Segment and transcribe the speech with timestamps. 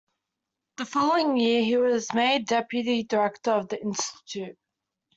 [0.77, 4.57] The following year, he was made Deputy Director of the Institute.